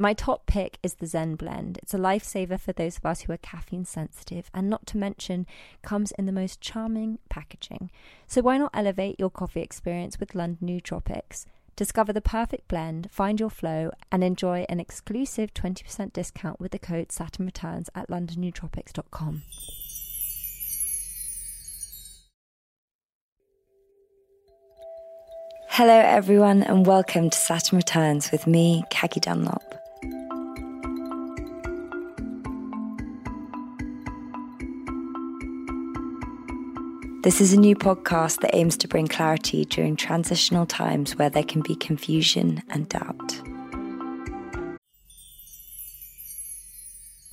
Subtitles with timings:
[0.00, 1.76] My top pick is the Zen blend.
[1.82, 5.46] It's a lifesaver for those of us who are caffeine sensitive, and not to mention,
[5.82, 7.90] comes in the most charming packaging.
[8.26, 11.44] So why not elevate your coffee experience with London Nootropics?
[11.76, 16.78] Discover the perfect blend, find your flow, and enjoy an exclusive 20% discount with the
[16.78, 19.42] code Saturn Returns at londonnootropics.com.
[25.68, 29.79] Hello, everyone, and welcome to Saturn Returns with me, Caggie Dunlop.
[37.22, 41.44] This is a new podcast that aims to bring clarity during transitional times where there
[41.44, 43.42] can be confusion and doubt.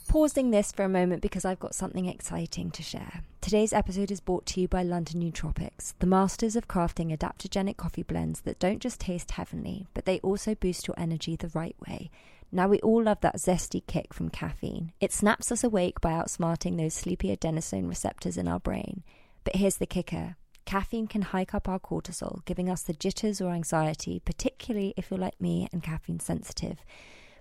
[0.09, 3.21] Pausing this for a moment because I've got something exciting to share.
[3.39, 8.03] Today's episode is brought to you by London Nootropics, the masters of crafting adaptogenic coffee
[8.03, 12.11] blends that don't just taste heavenly, but they also boost your energy the right way.
[12.51, 14.91] Now, we all love that zesty kick from caffeine.
[14.99, 19.03] It snaps us awake by outsmarting those sleepy adenosine receptors in our brain.
[19.47, 23.53] But here's the kicker caffeine can hike up our cortisol, giving us the jitters or
[23.53, 26.83] anxiety, particularly if you're like me and caffeine sensitive.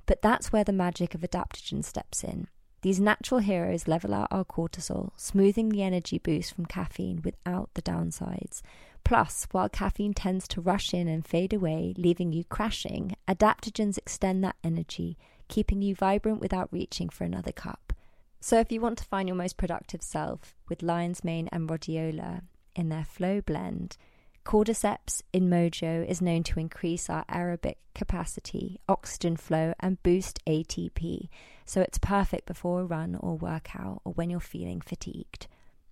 [0.07, 2.47] But that's where the magic of adaptogen steps in.
[2.83, 7.83] These natural heroes level out our cortisol, smoothing the energy boost from caffeine without the
[7.83, 8.63] downsides.
[9.03, 14.45] Plus, while caffeine tends to rush in and fade away, leaving you crashing, adaptogens extend
[14.45, 17.86] that energy, keeping you vibrant without reaching for another cup.
[18.47, 22.43] So, if you want to find your most productive self with lion's mane and rhodiola
[22.77, 23.97] in their flow blend,
[24.45, 31.29] Cordyceps in Mojo is known to increase our aerobic capacity, oxygen flow, and boost ATP.
[31.65, 35.49] So, it's perfect before a run or workout or when you're feeling fatigued.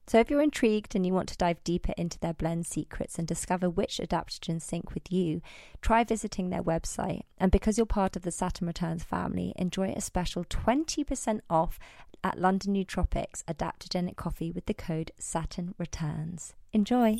[0.06, 3.26] So, if you're intrigued and you want to dive deeper into their blend secrets and
[3.26, 5.40] discover which adaptogens sync with you,
[5.80, 7.22] try visiting their website.
[7.36, 11.80] And because you're part of the Saturn Returns family, enjoy a special 20% off
[12.24, 16.54] at London Nootropics adaptogenic coffee with the code Saturn Returns.
[16.72, 17.18] Enjoy!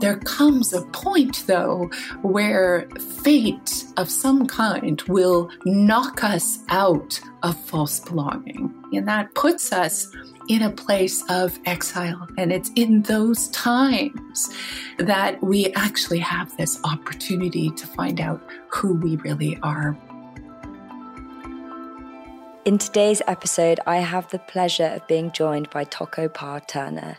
[0.00, 1.88] There comes a point, though,
[2.22, 2.88] where
[3.22, 8.74] fate of some kind will knock us out of false belonging.
[8.92, 10.12] And that puts us
[10.48, 12.26] in a place of exile.
[12.36, 14.52] And it's in those times
[14.98, 19.96] that we actually have this opportunity to find out who we really are.
[22.64, 27.18] In today's episode, I have the pleasure of being joined by Toko-pa Turner.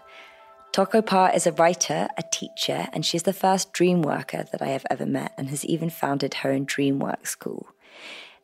[0.71, 4.85] Toko-pa is a writer, a teacher, and she's the first dream worker that I have
[4.89, 7.67] ever met and has even founded her own Dreamwork School.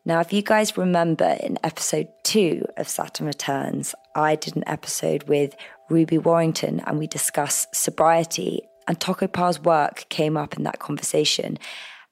[0.04, 5.24] Now, if you guys remember in episode two of Saturn Returns, I did an episode
[5.24, 5.56] with
[5.90, 11.60] Ruby Warrington and we discussed sobriety, and Toko-pa's work came up in that conversation,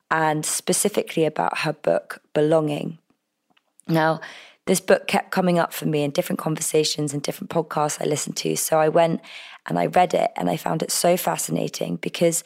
[0.10, 3.00] and specifically about her book, Belonging.
[3.90, 4.22] Now,
[4.68, 8.36] this book kept coming up for me in different conversations and different podcasts I listened
[8.38, 8.56] to.
[8.56, 9.22] So I went
[9.66, 12.44] and I read it and I found it so fascinating because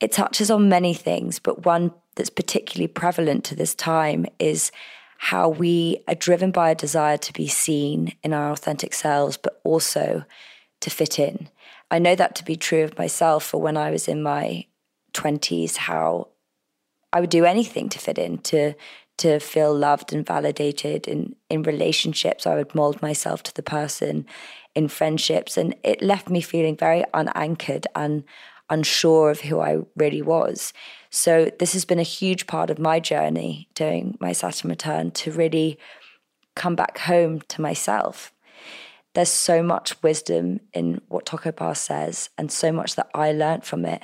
[0.00, 4.70] it touches on many things, but one that's particularly prevalent to this time is
[5.18, 9.60] how we are driven by a desire to be seen in our authentic selves, but
[9.64, 10.24] also
[10.80, 11.48] to fit in.
[11.90, 14.66] I know that to be true of myself for when I was in my
[15.14, 16.28] 20s, how
[17.12, 18.74] I would do anything to fit in, to
[19.18, 22.46] to feel loved and validated in in relationships.
[22.46, 24.26] I would mold myself to the person
[24.74, 28.24] in friendships, and it left me feeling very unanchored and
[28.68, 30.72] unsure of who I really was.
[31.10, 35.30] So this has been a huge part of my journey during my Saturn return to
[35.30, 35.78] really
[36.54, 38.32] come back home to myself.
[39.14, 43.86] There's so much wisdom in what Toko says, and so much that I learned from
[43.86, 44.02] it.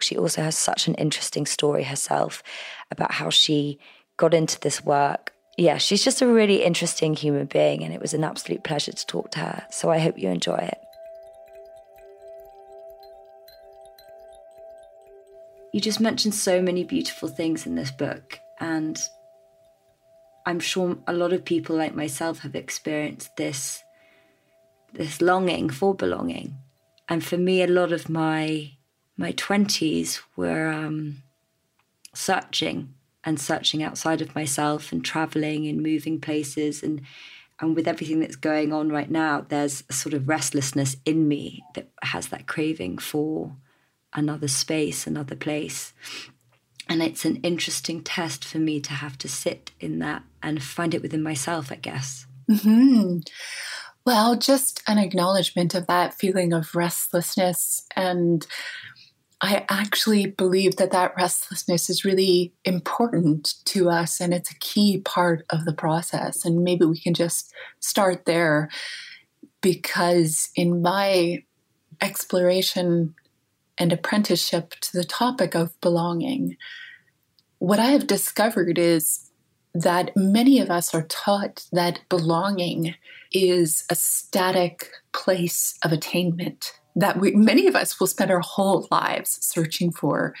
[0.00, 2.42] She also has such an interesting story herself
[2.90, 3.78] about how she
[4.16, 8.12] got into this work yeah, she's just a really interesting human being, and it was
[8.12, 9.66] an absolute pleasure to talk to her.
[9.70, 10.78] So I hope you enjoy it.
[15.72, 19.00] You just mentioned so many beautiful things in this book, and
[20.44, 23.82] I'm sure a lot of people like myself have experienced this
[24.92, 26.56] this longing for belonging.
[27.08, 28.72] And for me, a lot of my
[29.16, 31.22] my twenties were um,
[32.12, 32.94] searching
[33.24, 37.00] and searching outside of myself and traveling and moving places and
[37.60, 41.62] and with everything that's going on right now, there's a sort of restlessness in me
[41.74, 43.54] that has that craving for
[44.12, 45.92] another space, another place.
[46.88, 50.94] And it's an interesting test for me to have to sit in that and find
[50.94, 52.26] it within myself, I guess.
[52.50, 53.20] Mm-hmm.
[54.04, 57.86] Well, just an acknowledgement of that feeling of restlessness.
[57.96, 58.46] And
[59.44, 65.02] I actually believe that that restlessness is really important to us and it's a key
[65.04, 66.46] part of the process.
[66.46, 68.70] And maybe we can just start there
[69.60, 71.44] because in my
[72.00, 73.14] exploration
[73.76, 76.56] and apprenticeship to the topic of belonging,
[77.58, 79.30] what I have discovered is
[79.74, 82.94] that many of us are taught that belonging
[83.30, 88.86] is a static place of attainment that we, many of us will spend our whole
[88.90, 90.34] lives searching for.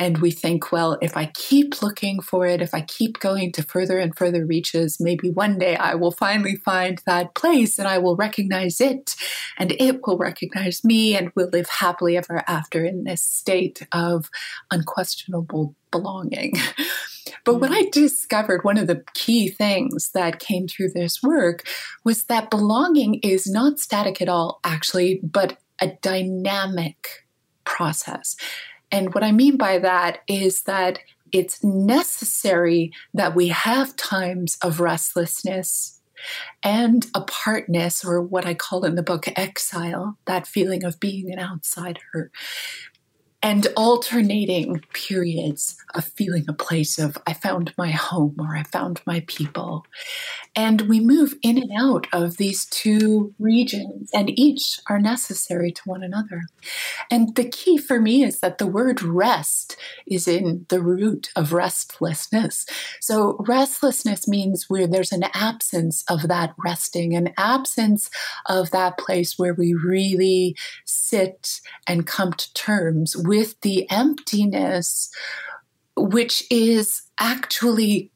[0.00, 3.62] And we think, well, if I keep looking for it, if I keep going to
[3.62, 7.98] further and further reaches, maybe one day I will finally find that place and I
[7.98, 9.14] will recognize it
[9.56, 14.30] and it will recognize me and we'll live happily ever after in this state of
[14.72, 16.54] unquestionable belonging.
[17.44, 17.90] But what I mm.
[17.90, 21.66] discovered, one of the key things that came through this work
[22.04, 27.26] was that belonging is not static at all, actually, but a dynamic
[27.64, 28.36] process.
[28.90, 31.00] And what I mean by that is that
[31.32, 36.00] it's necessary that we have times of restlessness
[36.62, 41.38] and apartness, or what I call in the book exile, that feeling of being an
[41.38, 42.30] outsider
[43.44, 49.02] and alternating periods of feeling a place of I found my home or I found
[49.06, 49.84] my people.
[50.56, 55.82] And we move in and out of these two regions, and each are necessary to
[55.84, 56.44] one another.
[57.10, 59.76] And the key for me is that the word rest
[60.06, 62.64] is in the root of restlessness.
[63.00, 68.08] So, restlessness means where there's an absence of that resting, an absence
[68.46, 70.56] of that place where we really
[70.86, 75.10] sit and come to terms with the emptiness,
[75.96, 78.10] which is actually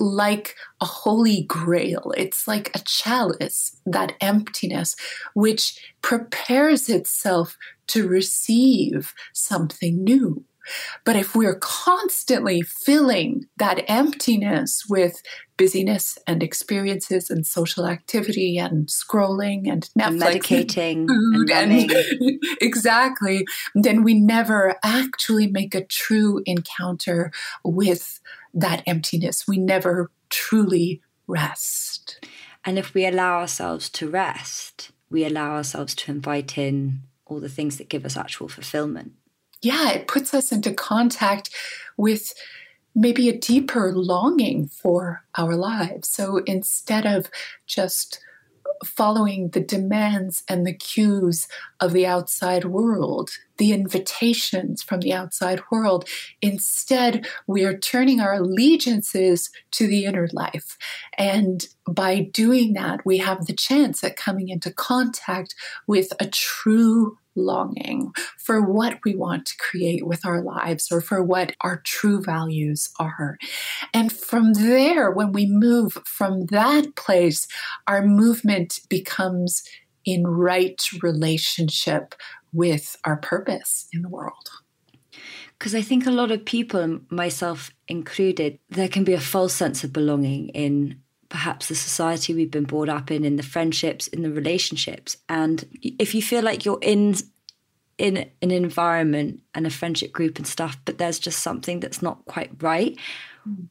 [0.00, 2.12] like a holy grail.
[2.16, 4.96] It's like a chalice, that emptiness,
[5.34, 7.56] which prepares itself
[7.88, 10.44] to receive something new.
[11.04, 15.22] But if we're constantly filling that emptiness with
[15.56, 21.92] busyness and experiences and social activity and scrolling and Netflix medicating and, and
[22.60, 23.44] exactly,
[23.74, 27.30] then we never actually make a true encounter
[27.64, 28.20] with
[28.52, 29.46] that emptiness.
[29.46, 32.24] We never truly rest.
[32.64, 37.48] And if we allow ourselves to rest, we allow ourselves to invite in all the
[37.48, 39.12] things that give us actual fulfillment
[39.64, 41.50] yeah, it puts us into contact
[41.96, 42.34] with
[42.94, 46.08] maybe a deeper longing for our lives.
[46.08, 47.30] So instead of
[47.66, 48.20] just
[48.84, 51.48] following the demands and the cues
[51.80, 56.08] of the outside world, the invitations from the outside world.
[56.42, 60.76] Instead, we are turning our allegiances to the inner life.
[61.16, 65.54] And by doing that, we have the chance at coming into contact
[65.86, 71.22] with a true longing for what we want to create with our lives or for
[71.22, 73.38] what our true values are.
[73.92, 77.46] And from there, when we move from that place,
[77.86, 79.62] our movement becomes
[80.04, 82.14] in right relationship
[82.52, 84.50] with our purpose in the world.
[85.58, 89.84] Because I think a lot of people, myself included, there can be a false sense
[89.84, 91.00] of belonging in
[91.34, 95.16] perhaps the society we've been brought up in, in the friendships, in the relationships.
[95.28, 97.16] And if you feel like you're in
[97.98, 102.24] in an environment and a friendship group and stuff, but there's just something that's not
[102.26, 102.96] quite right.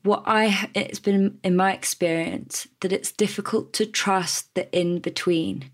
[0.01, 5.71] What I it's been in my experience that it's difficult to trust the in between.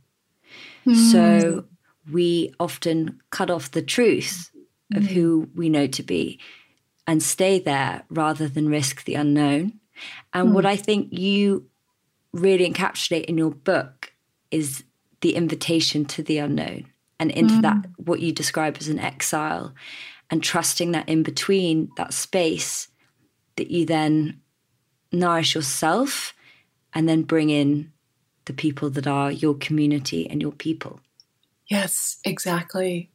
[0.85, 1.11] Mm.
[1.11, 1.65] So
[2.11, 4.51] we often cut off the truth
[4.93, 4.97] mm.
[4.97, 6.39] of who we know to be
[7.07, 9.79] and stay there rather than risk the unknown.
[10.33, 10.53] And mm.
[10.53, 11.68] what I think you
[12.33, 14.13] really encapsulate in your book
[14.51, 14.83] is
[15.21, 16.85] the invitation to the unknown
[17.19, 17.61] and into mm.
[17.61, 19.73] that, what you describe as an exile,
[20.29, 22.87] and trusting that in between, that space,
[23.57, 24.39] that you then
[25.11, 26.33] nourish yourself
[26.93, 27.91] and then bring in
[28.45, 30.99] the people that are your community and your people.
[31.67, 33.11] Yes, exactly.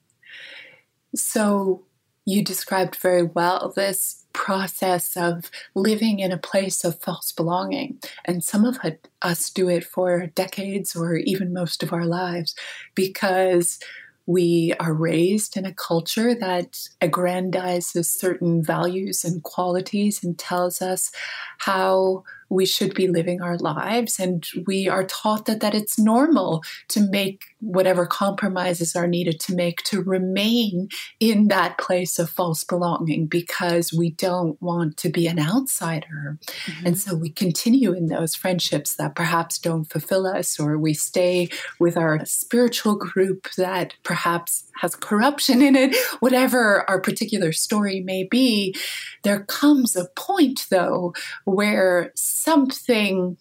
[1.15, 1.85] So
[2.25, 7.99] you described very well this process of living in a place of false belonging.
[8.27, 8.79] And some of
[9.23, 12.55] us do it for decades or even most of our lives
[12.95, 13.79] because
[14.27, 21.11] we are raised in a culture that aggrandizes certain values and qualities and tells us
[21.59, 22.25] how
[22.55, 24.19] we should be living our lives.
[24.19, 29.55] And we are taught that, that it's normal to make whatever compromises are needed to
[29.55, 35.27] make to remain in that place of false belonging because we don't want to be
[35.27, 36.39] an outsider.
[36.47, 36.87] Mm-hmm.
[36.87, 41.49] And so we continue in those friendships that perhaps don't fulfill us, or we stay
[41.81, 48.25] with our spiritual group that perhaps has corruption in it, whatever our particular story may
[48.25, 48.75] be.
[49.23, 52.13] There comes a point, though, where
[52.45, 53.37] something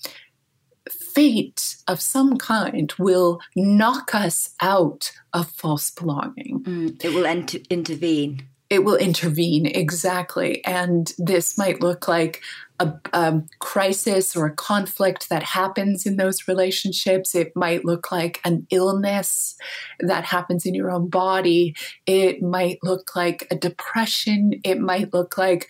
[0.90, 6.64] fate of some kind will knock us out of false belonging.
[6.64, 8.48] Mm, it will ent- intervene.
[8.70, 10.66] It will intervene, exactly.
[10.66, 12.42] And this might look like
[12.80, 17.36] a, a, crisis or a conflict that happens in those relationships.
[17.36, 19.56] It might look like an illness
[20.00, 21.76] that happens in your own body.
[22.08, 24.54] It might look like a depression.
[24.64, 25.68] It might look like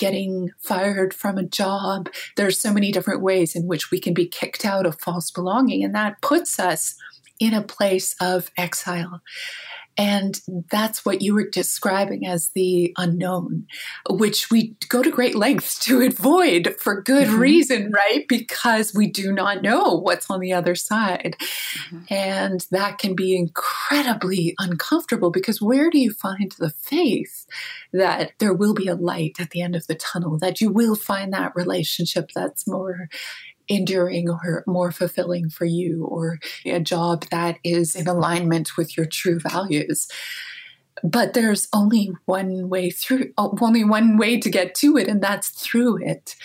[0.00, 2.08] getting fired from a job.
[2.36, 5.84] There's so many different ways in which we can be kicked out of false belonging,
[5.84, 6.96] and that puts us
[7.40, 9.22] in a place of exile.
[10.00, 13.66] And that's what you were describing as the unknown,
[14.08, 17.38] which we go to great lengths to avoid for good mm-hmm.
[17.38, 18.24] reason, right?
[18.26, 21.36] Because we do not know what's on the other side.
[21.38, 21.98] Mm-hmm.
[22.08, 27.44] And that can be incredibly uncomfortable because where do you find the faith
[27.92, 30.94] that there will be a light at the end of the tunnel, that you will
[30.94, 33.08] find that relationship that's more
[33.70, 39.06] enduring or more fulfilling for you, or a job that is in alignment with your
[39.06, 40.08] true values.
[41.02, 45.22] But there's only one way through, uh, only one way to get to it, and
[45.22, 46.36] that's through it.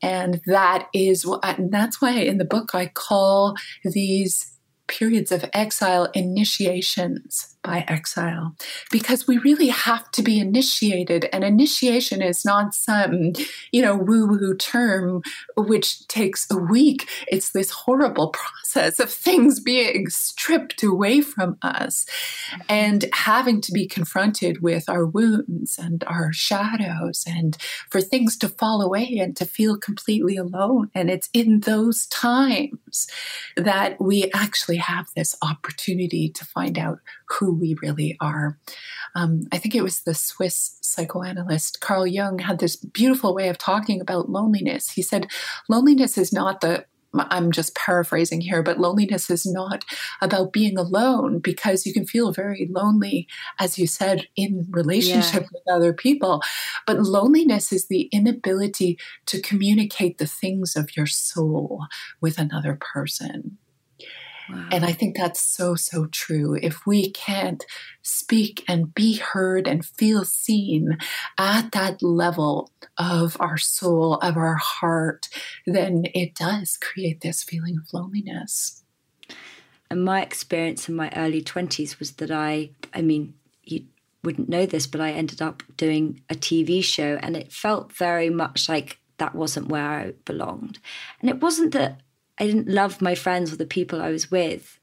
[0.00, 5.48] And that is, uh, and that's why in the book I call these periods of
[5.52, 8.54] exile initiations by exile.
[8.90, 13.32] Because we really have to be initiated and initiation is not some
[13.70, 15.22] you know woo woo term
[15.56, 17.08] which takes a week.
[17.28, 22.06] It's this horrible process of things being stripped away from us
[22.68, 27.56] and having to be confronted with our wounds and our shadows and
[27.90, 30.90] for things to fall away and to feel completely alone.
[30.94, 33.06] And it's in those times
[33.56, 36.98] that we actually have this opportunity to find out
[37.32, 38.58] who we really are.
[39.14, 43.58] Um, I think it was the Swiss psychoanalyst Carl Jung had this beautiful way of
[43.58, 44.90] talking about loneliness.
[44.90, 45.26] He said,
[45.68, 46.84] Loneliness is not the
[47.14, 49.84] I'm just paraphrasing here, but loneliness is not
[50.22, 55.48] about being alone because you can feel very lonely, as you said, in relationship yeah.
[55.52, 56.40] with other people.
[56.86, 61.86] But loneliness is the inability to communicate the things of your soul
[62.20, 63.58] with another person.
[64.48, 66.58] And I think that's so, so true.
[66.60, 67.64] If we can't
[68.02, 70.98] speak and be heard and feel seen
[71.38, 75.28] at that level of our soul, of our heart,
[75.66, 78.82] then it does create this feeling of loneliness.
[79.90, 83.84] And my experience in my early 20s was that I, I mean, you
[84.24, 88.30] wouldn't know this, but I ended up doing a TV show and it felt very
[88.30, 90.78] much like that wasn't where I belonged.
[91.20, 92.00] And it wasn't that
[92.38, 94.78] I didn't love my friends or the people I was with,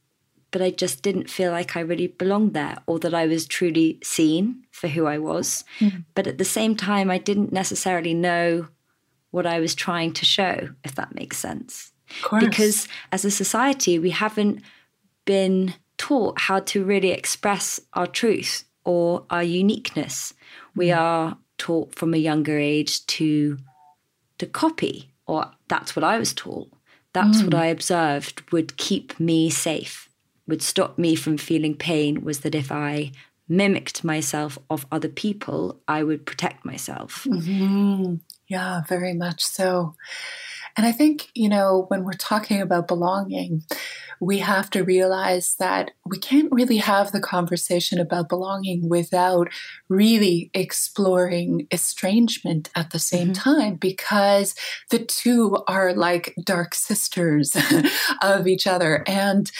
[0.51, 3.99] but I just didn't feel like I really belonged there or that I was truly
[4.03, 5.63] seen for who I was.
[5.79, 6.05] Mm.
[6.15, 8.67] But at the same time, I didn't necessarily know
[9.31, 11.91] what I was trying to show, if that makes sense.
[12.39, 14.61] Because as a society, we haven't
[15.25, 20.33] been taught how to really express our truth or our uniqueness.
[20.75, 20.97] We mm.
[20.97, 23.57] are taught from a younger age to
[24.39, 26.71] to copy, or that's what I was taught.
[27.13, 27.45] That's mm.
[27.45, 30.09] what I observed would keep me safe,
[30.47, 33.11] would stop me from feeling pain, was that if I
[33.47, 37.25] mimicked myself of other people, I would protect myself.
[37.27, 38.15] Mm-hmm.
[38.47, 39.95] Yeah, very much so.
[40.79, 43.63] And I think, you know, when we're talking about belonging,
[44.21, 49.49] we have to realize that we can't really have the conversation about belonging without
[49.89, 53.55] really exploring estrangement at the same mm-hmm.
[53.57, 54.55] time because
[54.89, 57.57] the two are like dark sisters
[58.21, 59.03] of each other.
[59.05, 59.51] And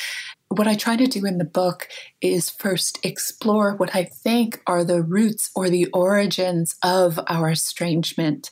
[0.47, 1.89] what I try to do in the book
[2.21, 8.49] is first explore what I think are the roots or the origins of our estrangement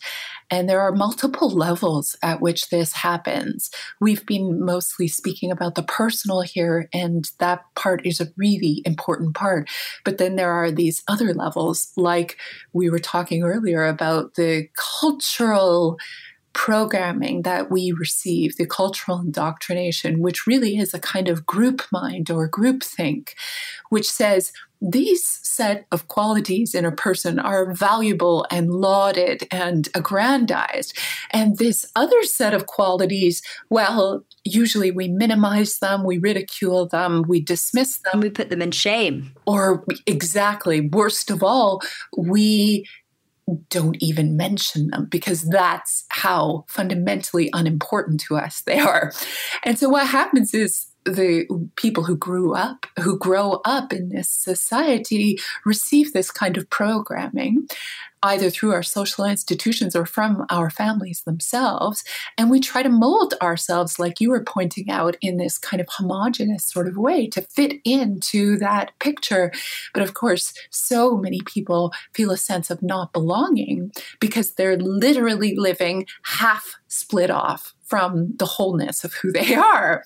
[0.49, 3.69] And there are multiple levels at which this happens.
[3.99, 9.35] We've been mostly speaking about the personal here, and that part is a really important
[9.35, 9.69] part.
[10.05, 12.37] But then there are these other levels, like
[12.73, 15.97] we were talking earlier about the cultural
[16.53, 22.31] programming that we receive, the cultural indoctrination, which really is a kind of group mind
[22.31, 23.35] or group think,
[23.89, 30.97] which says these set of qualities in a person are valuable and lauded and aggrandized.
[31.31, 37.41] And this other set of qualities, well, usually we minimize them, we ridicule them, we
[37.41, 38.21] dismiss them.
[38.21, 39.33] We put them in shame.
[39.45, 41.81] Or exactly, worst of all,
[42.15, 42.85] we
[43.69, 49.13] don't even mention them because that's how fundamentally unimportant to us they are.
[49.63, 51.45] And so what happens is the
[51.75, 57.67] people who grew up, who grow up in this society, receive this kind of programming
[58.23, 62.03] either through our social institutions or from our families themselves.
[62.37, 65.87] And we try to mold ourselves, like you were pointing out, in this kind of
[65.89, 69.51] homogenous sort of way to fit into that picture.
[69.93, 75.55] But of course, so many people feel a sense of not belonging because they're literally
[75.55, 80.03] living half split off from the wholeness of who they are.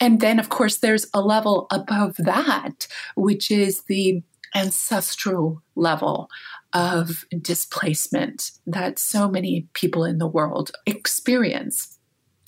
[0.00, 2.86] And then, of course, there's a level above that,
[3.16, 4.22] which is the
[4.54, 6.28] ancestral level
[6.72, 11.98] of displacement that so many people in the world experience.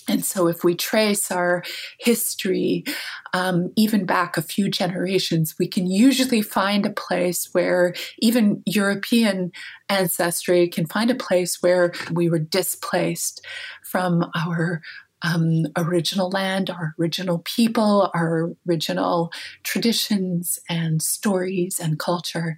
[0.08, 1.62] And so, if we trace our
[1.98, 2.84] history
[3.32, 9.52] um, even back a few generations, we can usually find a place where even European
[9.88, 13.46] ancestry can find a place where we were displaced
[13.84, 14.82] from our
[15.22, 22.56] um, original land, our original people, our original traditions and stories and culture.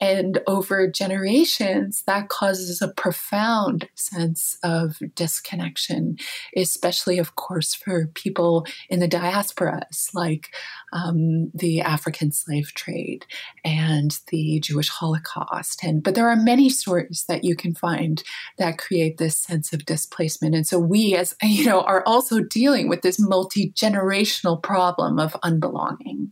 [0.00, 6.18] And over generations, that causes a profound sense of disconnection,
[6.56, 10.54] especially, of course, for people in the diasporas, like
[10.92, 13.26] um, the African slave trade
[13.64, 15.82] and the Jewish Holocaust.
[15.82, 18.22] And but there are many stories that you can find
[18.58, 20.54] that create this sense of displacement.
[20.54, 25.36] And so we, as you know, are also dealing with this multi generational problem of
[25.42, 26.30] unbelonging.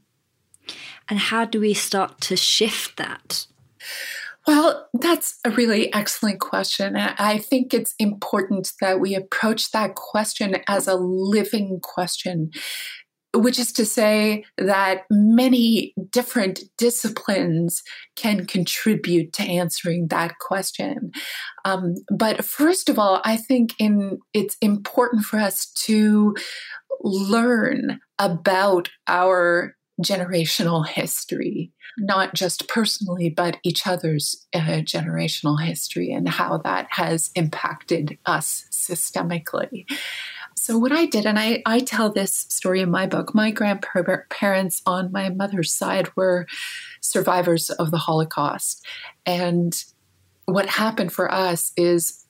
[1.09, 3.47] And how do we start to shift that?
[4.47, 6.95] Well, that's a really excellent question.
[6.97, 12.53] I think it's important that we approach that question as a living question
[13.37, 17.83] which is to say that many different disciplines
[18.17, 21.11] can contribute to answering that question.
[21.65, 26.35] Um, but first of all, I think in, it's important for us to
[27.03, 36.29] learn about our generational history, not just personally, but each other's uh, generational history and
[36.29, 39.87] how that has impacted us systemically.
[40.55, 44.83] So, what I did, and I, I tell this story in my book, my grandparents
[44.85, 46.47] on my mother's side were
[47.01, 48.85] survivors of the Holocaust.
[49.25, 49.75] And
[50.47, 52.25] what happened for us is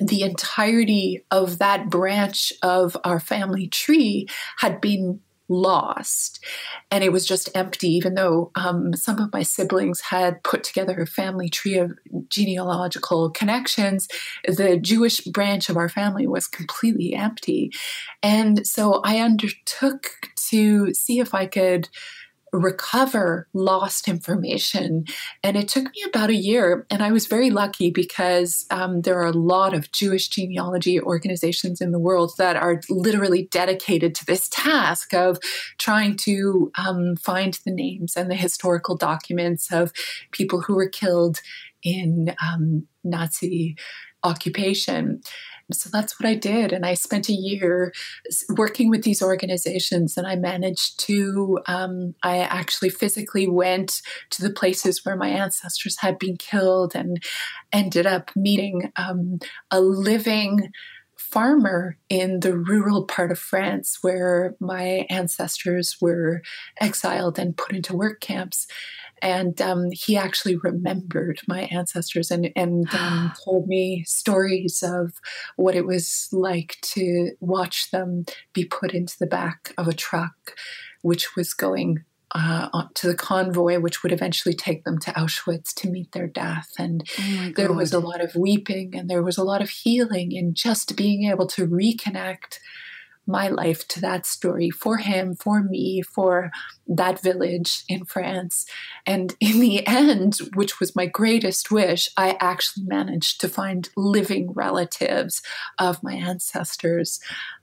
[0.00, 6.42] the entirety of that branch of our family tree had been lost.
[6.90, 10.98] And it was just empty even though um, some of my siblings had put together
[11.00, 11.92] a family tree of
[12.28, 14.08] genealogical connections.
[14.46, 17.72] The jewish branch of our family was completely empty.
[18.22, 20.10] And so i undertook
[20.50, 21.88] to see if i could
[22.58, 25.04] recover lost information.
[25.42, 26.86] And it took me about a year.
[26.90, 31.80] And I was very lucky because um, there are a lot of Jewish genealogy organizations
[31.80, 35.38] in the world that are literally dedicated to this task of
[35.78, 39.92] trying to um, find the names and the historical documents of
[40.30, 41.40] people who were killed
[41.82, 43.76] in um, Nazi
[44.22, 45.20] occupation.
[45.72, 46.72] So that's what I did.
[46.72, 47.92] And I spent a year
[48.50, 54.52] working with these organizations, and I managed to, um, I actually physically went to the
[54.52, 57.22] places where my ancestors had been killed and
[57.72, 59.38] ended up meeting um,
[59.70, 60.70] a living
[61.16, 66.42] farmer in the rural part of France where my ancestors were
[66.80, 68.66] exiled and put into work camps
[69.24, 75.14] and um, he actually remembered my ancestors and and um, told me stories of
[75.56, 80.54] what it was like to watch them be put into the back of a truck,
[81.00, 85.88] which was going uh, to the convoy, which would eventually take them to Auschwitz to
[85.88, 86.72] meet their death.
[86.78, 90.32] And oh there was a lot of weeping and there was a lot of healing
[90.32, 92.58] in just being able to reconnect
[93.26, 96.50] my life to that story for him, for me, for
[96.86, 98.66] that village in France.
[99.06, 104.52] And in the end, which was my greatest wish, I actually managed to find living
[104.52, 105.42] relatives
[105.78, 107.20] of my ancestors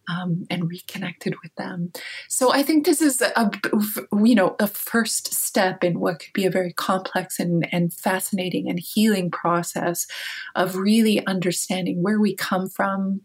[0.10, 1.92] um, and reconnected with them.
[2.28, 3.52] So I think this is a
[4.24, 8.70] you know a first step in what could be a very complex and, and fascinating
[8.70, 10.08] and healing process
[10.56, 13.22] of really understanding where we come from,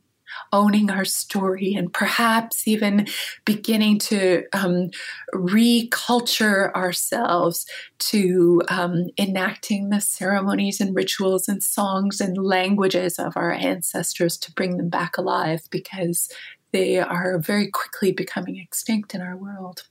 [0.52, 3.06] owning our story and perhaps even
[3.44, 4.90] beginning to um,
[5.34, 7.66] reculture ourselves
[7.98, 14.52] to um, enacting the ceremonies and rituals and songs and languages of our ancestors to
[14.52, 16.28] bring them back alive because
[16.72, 19.84] they are very quickly becoming extinct in our world.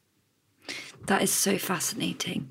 [1.08, 2.50] That is so fascinating.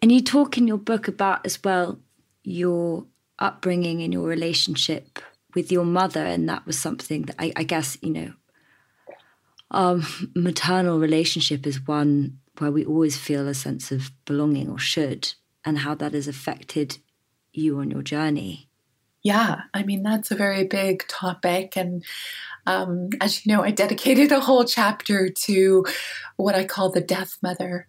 [0.00, 1.98] And you talk in your book about as well
[2.44, 3.06] your
[3.38, 5.18] upbringing and your relationship
[5.54, 8.32] with your mother, and that was something that I, I guess you know.
[9.70, 15.32] Um, maternal relationship is one where we always feel a sense of belonging or should,
[15.64, 16.98] and how that has affected
[17.52, 18.68] you on your journey.
[19.22, 21.76] Yeah, I mean, that's a very big topic.
[21.76, 22.04] And
[22.66, 25.86] um, as you know, I dedicated a whole chapter to
[26.36, 27.86] what I call the death mother.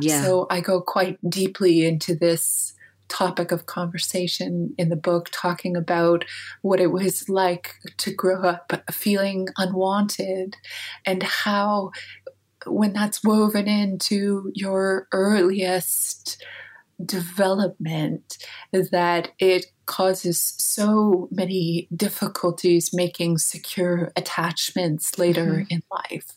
[0.00, 0.22] Yeah.
[0.22, 2.74] So I go quite deeply into this
[3.08, 6.24] topic of conversation in the book, talking about
[6.62, 10.56] what it was like to grow up feeling unwanted
[11.04, 11.90] and how,
[12.66, 16.42] when that's woven into your earliest
[17.04, 18.38] development,
[18.72, 25.74] that it causes so many difficulties making secure attachments later mm-hmm.
[25.74, 26.32] in life.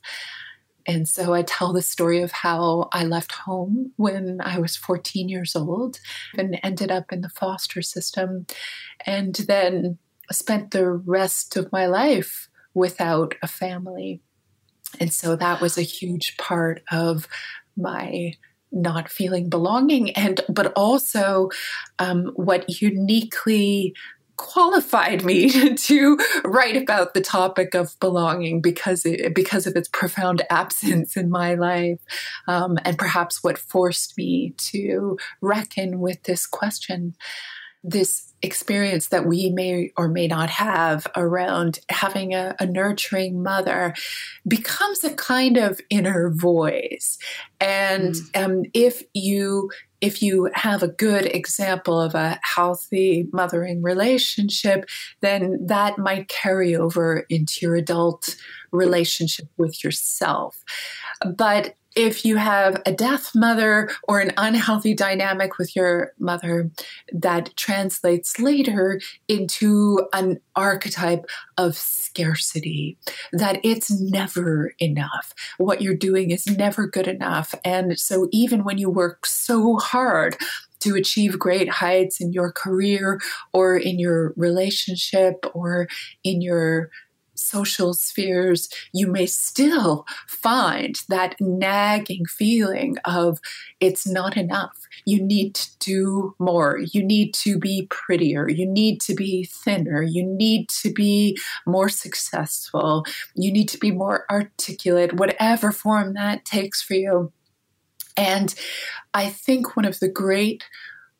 [0.89, 5.29] And so I tell the story of how I left home when I was 14
[5.29, 5.99] years old
[6.35, 8.47] and ended up in the foster system,
[9.05, 9.99] and then
[10.31, 14.23] spent the rest of my life without a family.
[14.99, 17.27] And so that was a huge part of
[17.77, 18.33] my
[18.71, 21.49] not feeling belonging and but also
[21.99, 23.93] um, what uniquely
[24.39, 30.41] qualified me to write about the topic of belonging because it, because of its profound
[30.49, 31.99] absence in my life,
[32.47, 37.15] um, and perhaps what forced me to reckon with this question,
[37.83, 43.93] this experience that we may or may not have around having a, a nurturing mother
[44.47, 47.17] becomes a kind of inner voice,
[47.59, 48.43] and mm.
[48.43, 49.69] um, if you
[50.01, 54.89] if you have a good example of a healthy mothering relationship,
[55.21, 58.35] then that might carry over into your adult
[58.71, 60.63] relationship with yourself.
[61.35, 66.71] But if you have a death mother or an unhealthy dynamic with your mother,
[67.11, 71.25] that translates later into an archetype
[71.57, 72.97] of scarcity,
[73.33, 75.33] that it's never enough.
[75.57, 77.53] What you're doing is never good enough.
[77.65, 80.37] And so, even when you work so hard
[80.79, 83.19] to achieve great heights in your career
[83.51, 85.89] or in your relationship or
[86.23, 86.89] in your
[87.39, 93.39] social spheres, you may still find that nagging feeling of
[93.79, 94.87] it's not enough.
[95.05, 96.79] You need to do more.
[96.91, 98.49] You need to be prettier.
[98.49, 100.01] You need to be thinner.
[100.01, 103.05] You need to be more successful.
[103.35, 107.31] You need to be more articulate, whatever form that takes for you.
[108.17, 108.53] And
[109.13, 110.65] I think one of the great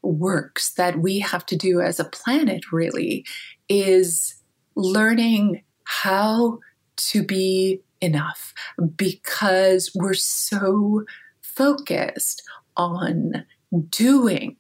[0.02, 3.26] works that we have to do as a planet really
[3.68, 4.36] is
[4.76, 6.60] learning how
[6.96, 8.54] to be enough
[8.96, 11.04] because we're so
[11.42, 12.44] focused
[12.78, 13.44] on
[13.90, 14.56] doing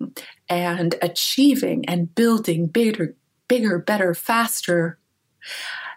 [0.49, 3.15] and achieving and building bigger,
[3.47, 4.97] bigger, better, faster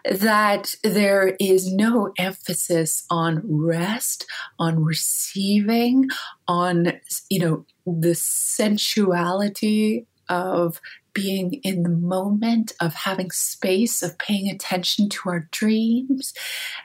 [0.05, 4.27] that there is no emphasis on rest,
[4.59, 6.09] on receiving,
[6.47, 6.93] on,
[7.29, 10.79] you know, the sensuality of
[11.13, 16.33] being in the moment, of having space, of paying attention to our dreams.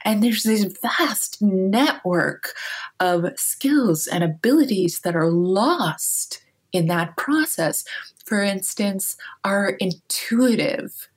[0.04, 2.54] And there's this vast network
[3.00, 7.84] of skills and abilities that are lost in that process.
[8.24, 11.08] For instance, our intuitive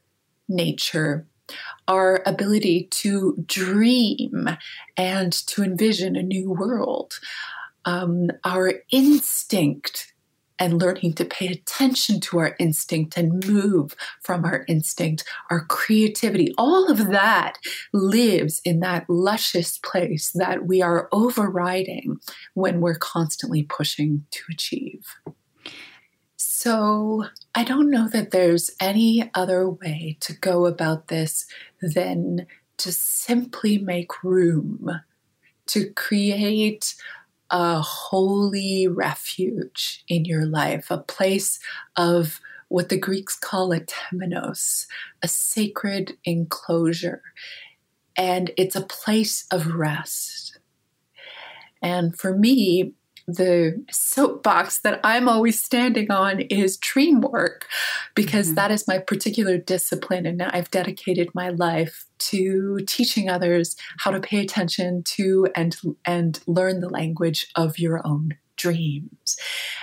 [0.47, 1.28] nature,
[1.88, 4.50] our ability to dream
[4.95, 7.19] and to envision a new world,
[7.86, 10.11] um, our instinct
[10.62, 16.54] and learning to pay attention to our instinct and move from our instinct, our creativity,
[16.56, 17.58] all of that
[17.91, 22.19] lives in that luscious place that we are overriding
[22.54, 25.08] when we're constantly pushing to achieve.
[26.38, 31.47] So, I don't know that there's any other way to go about this
[31.82, 32.45] than
[32.78, 35.02] to simply make room,
[35.67, 36.93] to create
[37.52, 41.60] a holy refuge in your life, a place
[41.96, 44.86] of what the Greeks call a temenos,
[45.22, 47.22] a sacred enclosure.
[48.16, 50.58] And it's a place of rest.
[51.82, 52.94] And for me,
[53.28, 57.68] the soapbox that I'm always standing on is dream work
[58.16, 58.56] because mm-hmm.
[58.56, 60.26] that is my particular discipline.
[60.26, 66.40] And I've dedicated my life to teaching others how to pay attention to and, and
[66.48, 69.38] learn the language of your own dreams.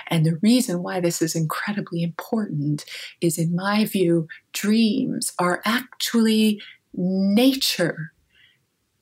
[0.07, 2.85] And the reason why this is incredibly important
[3.19, 6.61] is, in my view, dreams are actually
[6.93, 8.13] nature,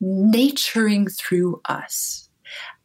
[0.02, 2.30] naturing through us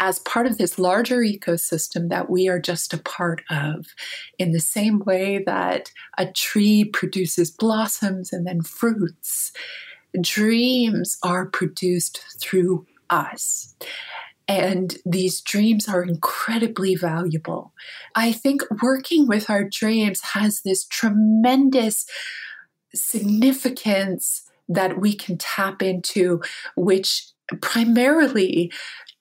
[0.00, 3.86] as part of this larger ecosystem that we are just a part of,
[4.38, 9.52] in the same way that a tree produces blossoms and then fruits,
[10.20, 13.74] dreams are produced through us.
[14.48, 17.72] And these dreams are incredibly valuable.
[18.14, 22.06] I think working with our dreams has this tremendous
[22.94, 26.42] significance that we can tap into,
[26.76, 27.28] which
[27.60, 28.72] primarily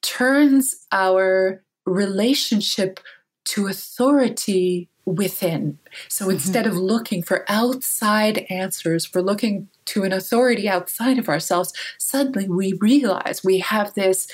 [0.02, 3.00] turns our relationship
[3.46, 5.80] to authority within.
[6.08, 6.34] So mm-hmm.
[6.34, 12.48] instead of looking for outside answers, for looking to an authority outside of ourselves, suddenly
[12.48, 14.28] we realize we have this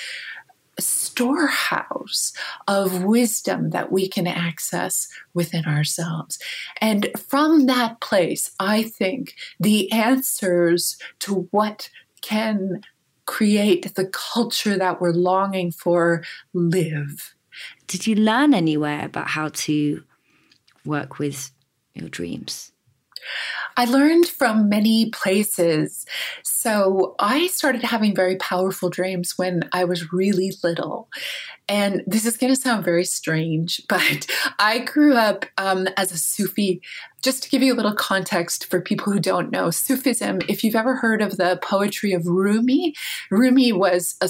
[0.80, 2.34] storehouse
[2.68, 6.38] of wisdom that we can access within ourselves.
[6.82, 11.90] And from that place, I think the answers to what
[12.22, 12.82] can
[13.26, 17.34] create the culture that we're longing for live.
[17.88, 20.04] Did you learn anywhere about how to
[20.88, 21.52] work with
[21.94, 22.72] your dreams?
[23.76, 26.06] I learned from many places.
[26.44, 31.10] So I started having very powerful dreams when I was really little.
[31.70, 34.26] And this is going to sound very strange, but
[34.58, 36.82] I grew up um, as a Sufi.
[37.22, 40.76] Just to give you a little context for people who don't know, Sufism, if you've
[40.76, 42.94] ever heard of the poetry of Rumi,
[43.30, 44.30] Rumi was a,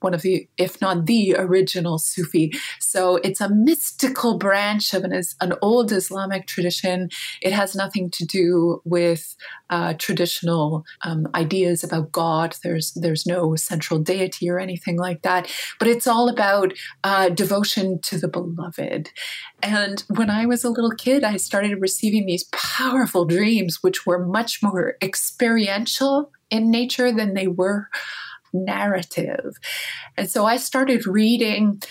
[0.00, 2.52] one of the, if not the original Sufi.
[2.78, 7.08] So it's a mystical branch of an, an old Islamic tradition.
[7.40, 9.36] It has nothing to do with
[9.70, 12.56] uh, traditional um, ideas about God.
[12.62, 15.52] There's there's no central deity or anything like that.
[15.78, 16.72] But it's all about
[17.04, 19.10] uh, devotion to the beloved.
[19.62, 24.24] And when I was a little kid, I started receiving these powerful dreams, which were
[24.24, 27.88] much more experiential in nature than they were
[28.52, 29.56] narrative.
[30.16, 31.82] And so I started reading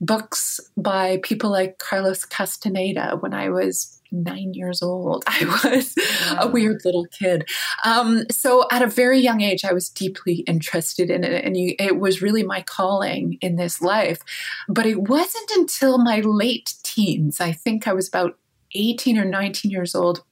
[0.00, 5.24] books by people like Carlos Castaneda when I was nine years old.
[5.26, 5.94] I was
[6.30, 6.38] wow.
[6.42, 7.48] a weird little kid.
[7.84, 11.74] Um, so at a very young age, I was deeply interested in it, and you,
[11.78, 14.20] it was really my calling in this life.
[14.68, 18.38] But it wasn't until my late teens, I think I was about
[18.74, 20.22] 18 or 19 years old,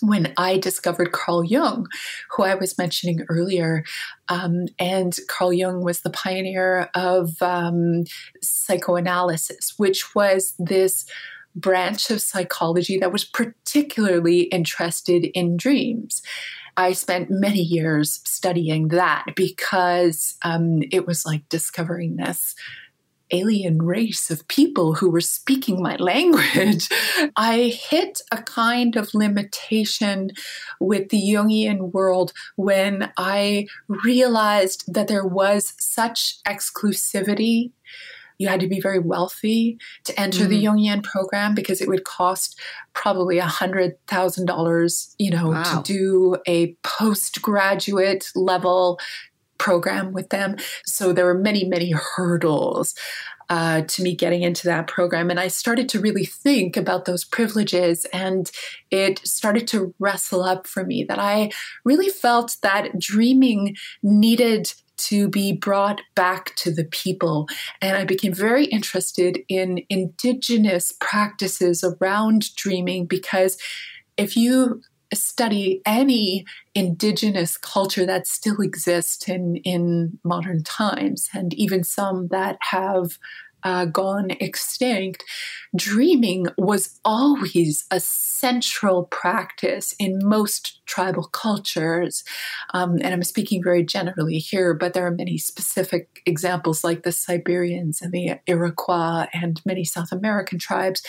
[0.00, 1.86] when I discovered Carl Jung,
[2.30, 3.84] who I was mentioning earlier.
[4.28, 8.04] Um, and Carl Jung was the pioneer of um,
[8.42, 11.04] psychoanalysis, which was this
[11.54, 16.22] branch of psychology that was particularly interested in dreams.
[16.76, 22.54] I spent many years studying that because um, it was like discovering this
[23.30, 26.88] alien race of people who were speaking my language,
[27.36, 30.30] I hit a kind of limitation
[30.80, 37.72] with the Jungian world when I realized that there was such exclusivity
[38.38, 40.48] you had to be very wealthy to enter mm.
[40.48, 42.58] the Jungian program because it would cost
[42.94, 45.62] probably a hundred thousand dollars, you know, wow.
[45.62, 48.98] to do a postgraduate level
[49.58, 50.56] program with them.
[50.84, 52.94] So there were many, many hurdles.
[53.50, 55.30] Uh, to me getting into that program.
[55.30, 58.50] And I started to really think about those privileges, and
[58.90, 61.50] it started to wrestle up for me that I
[61.82, 67.48] really felt that dreaming needed to be brought back to the people.
[67.80, 73.56] And I became very interested in indigenous practices around dreaming because
[74.16, 74.82] if you
[75.14, 76.44] study any
[76.74, 83.18] indigenous culture that still exists in, in modern times, and even some that have
[83.64, 85.24] uh, gone extinct,
[85.76, 92.24] dreaming was always a central practice in most tribal cultures.
[92.72, 97.12] Um, and I'm speaking very generally here, but there are many specific examples like the
[97.12, 101.02] Siberians and the Iroquois and many South American tribes.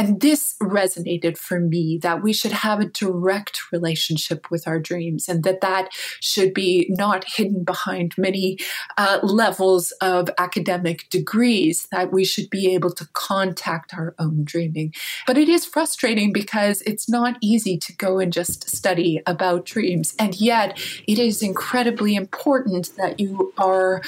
[0.00, 5.28] And this resonated for me that we should have a direct relationship with our dreams
[5.28, 8.56] and that that should be not hidden behind many
[8.96, 14.94] uh, levels of academic degrees, that we should be able to contact our own dreaming.
[15.26, 20.14] But it is frustrating because it's not easy to go and just study about dreams.
[20.18, 24.00] And yet, it is incredibly important that you are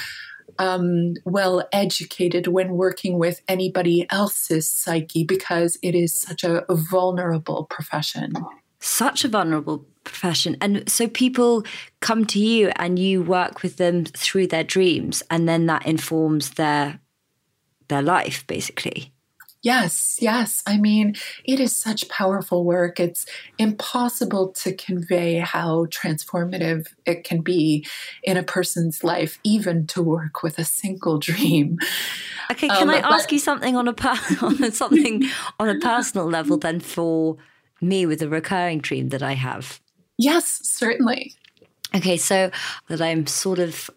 [0.59, 7.65] um, well educated when working with anybody else's psyche because it is such a vulnerable
[7.65, 8.33] profession.
[8.79, 10.57] Such a vulnerable profession.
[10.59, 11.63] And so people
[12.01, 16.51] come to you and you work with them through their dreams and then that informs
[16.51, 16.99] their
[17.87, 19.12] their life basically.
[19.63, 20.61] Yes, yes.
[20.67, 22.99] I mean, it is such powerful work.
[22.99, 23.25] It's
[23.57, 27.85] impossible to convey how transformative it can be
[28.23, 31.77] in a person's life, even to work with a single dream.
[32.51, 35.23] Okay, can um, I ask but- you something on a per- on something
[35.59, 37.37] on a personal level then for
[37.79, 39.79] me with a recurring dream that I have?
[40.17, 41.33] Yes, certainly.
[41.95, 42.51] Okay, so
[42.89, 43.89] that I'm sort of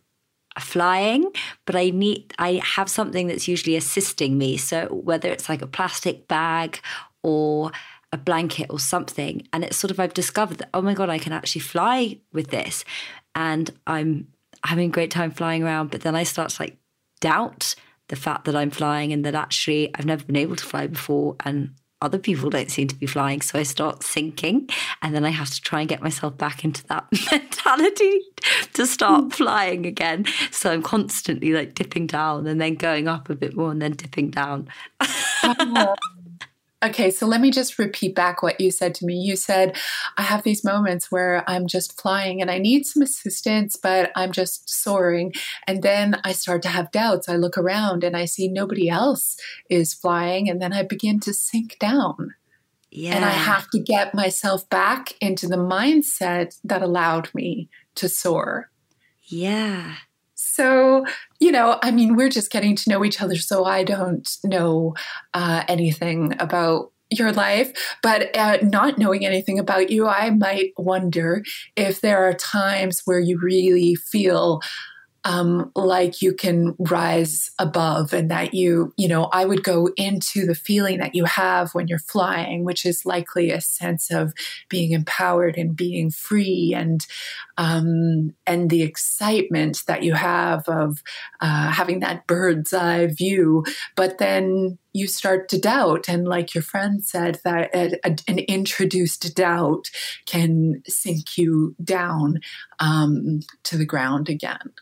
[0.60, 1.30] flying,
[1.64, 4.56] but I need I have something that's usually assisting me.
[4.56, 6.80] So whether it's like a plastic bag
[7.22, 7.72] or
[8.12, 11.18] a blanket or something, and it's sort of I've discovered that oh my god, I
[11.18, 12.84] can actually fly with this,
[13.34, 14.28] and I'm
[14.64, 15.90] having a great time flying around.
[15.90, 16.76] But then I start to like
[17.20, 17.74] doubt
[18.08, 21.36] the fact that I'm flying and that actually I've never been able to fly before,
[21.44, 23.40] and other people don't seem to be flying.
[23.40, 24.68] So I start sinking.
[25.02, 28.20] And then I have to try and get myself back into that mentality
[28.74, 29.28] to start hmm.
[29.30, 30.26] flying again.
[30.50, 33.92] So I'm constantly like dipping down and then going up a bit more and then
[33.92, 34.68] dipping down.
[36.84, 39.14] Okay, so let me just repeat back what you said to me.
[39.14, 39.76] You said,
[40.18, 44.30] I have these moments where I'm just flying and I need some assistance, but I'm
[44.30, 45.32] just soaring.
[45.66, 47.30] And then I start to have doubts.
[47.30, 49.38] I look around and I see nobody else
[49.70, 52.34] is flying, and then I begin to sink down.
[52.90, 53.16] Yeah.
[53.16, 58.70] And I have to get myself back into the mindset that allowed me to soar.
[59.24, 59.96] Yeah.
[60.56, 61.04] So,
[61.38, 63.36] you know, I mean, we're just getting to know each other.
[63.36, 64.94] So I don't know
[65.34, 71.44] uh, anything about your life, but uh, not knowing anything about you, I might wonder
[71.76, 74.62] if there are times where you really feel
[75.26, 80.46] um, like you can rise above and that you, you know, I would go into
[80.46, 84.32] the feeling that you have when you're flying, which is likely a sense of
[84.68, 87.04] being empowered and being free and,
[87.58, 91.02] um, and the excitement that you have of
[91.40, 93.64] uh, having that bird's eye view.
[93.96, 96.08] But then you start to doubt.
[96.08, 99.90] And like your friend said, that a, a, an introduced doubt
[100.26, 102.40] can sink you down
[102.78, 104.72] um, to the ground again.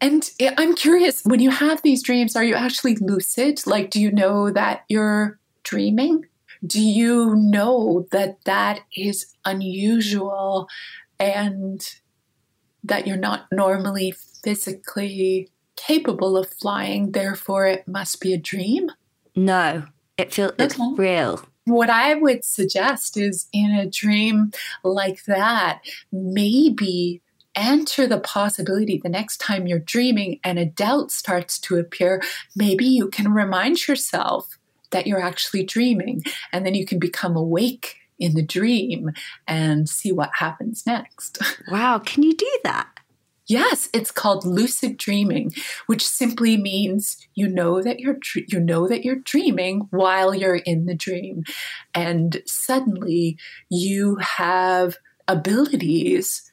[0.00, 0.28] And
[0.58, 3.66] I'm curious, when you have these dreams, are you actually lucid?
[3.66, 6.26] Like, do you know that you're dreaming?
[6.66, 10.68] Do you know that that is unusual
[11.18, 11.86] and
[12.82, 18.90] that you're not normally physically capable of flying, therefore it must be a dream?
[19.36, 19.84] No,
[20.16, 20.64] it feels okay.
[20.64, 21.40] it's real.
[21.66, 25.80] What I would suggest is in a dream like that,
[26.12, 27.22] maybe
[27.54, 32.20] enter the possibility the next time you're dreaming and a doubt starts to appear,
[32.56, 34.58] maybe you can remind yourself
[34.90, 36.22] that you're actually dreaming.
[36.52, 39.10] And then you can become awake in the dream
[39.46, 41.38] and see what happens next.
[41.70, 41.98] Wow.
[41.98, 42.88] Can you do that?
[43.46, 45.52] Yes, it's called lucid dreaming,
[45.86, 50.86] which simply means you know that you're you know that you're dreaming while you're in
[50.86, 51.44] the dream
[51.94, 53.36] and suddenly
[53.68, 54.96] you have
[55.28, 56.50] abilities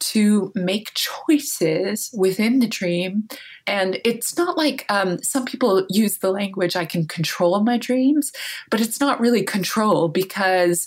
[0.00, 3.28] to make choices within the dream.
[3.66, 8.32] And it's not like um, some people use the language, I can control my dreams,
[8.70, 10.86] but it's not really control because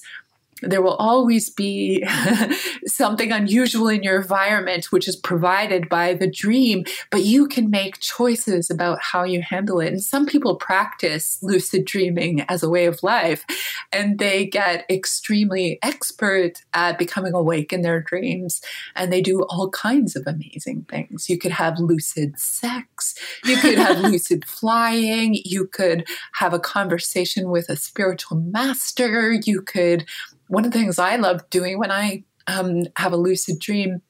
[0.62, 2.06] there will always be
[2.86, 8.00] something unusual in your environment, which is provided by the dream, but you can make
[8.00, 9.88] choices about how you handle it.
[9.88, 13.46] And some people practice lucid dreaming as a way of life,
[13.92, 18.62] and they get extremely expert at becoming awake in their dreams,
[18.96, 21.30] and they do all kinds of amazing things.
[21.30, 27.50] You could have lucid sex, you could have lucid flying, you could have a conversation
[27.50, 30.06] with a spiritual master, you could
[30.52, 34.02] one of the things I love doing when I um, have a lucid dream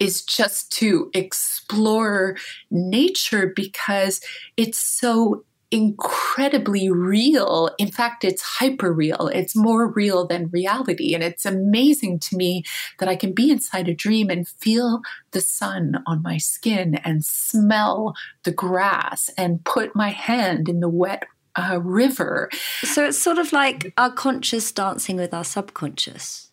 [0.00, 2.36] is just to explore
[2.70, 4.22] nature because
[4.56, 7.68] it's so incredibly real.
[7.78, 9.28] In fact, it's hyper real.
[9.34, 11.12] It's more real than reality.
[11.12, 12.64] And it's amazing to me
[12.98, 17.22] that I can be inside a dream and feel the sun on my skin and
[17.22, 21.24] smell the grass and put my hand in the wet
[21.56, 22.48] uh, river.
[22.82, 26.50] So it's sort of like our conscious dancing with our subconscious.